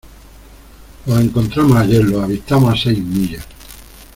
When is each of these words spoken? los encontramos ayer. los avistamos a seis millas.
los 1.05 1.21
encontramos 1.21 1.77
ayer. 1.77 2.03
los 2.03 2.23
avistamos 2.23 2.73
a 2.73 2.83
seis 2.85 2.97
millas. 3.03 3.45